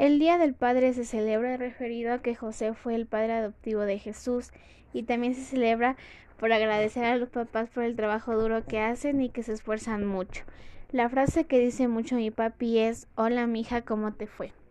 [0.00, 3.98] El Día del Padre se celebra referido a que José fue el padre adoptivo de
[3.98, 4.50] Jesús
[4.94, 5.94] y también se celebra
[6.38, 10.06] por agradecer a los papás por el trabajo duro que hacen y que se esfuerzan
[10.06, 10.44] mucho.
[10.90, 14.54] La frase que dice mucho mi papi es Hola mija, ¿cómo te fue?